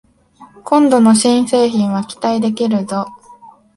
[0.63, 3.05] 今度の新製品は期待できるぞ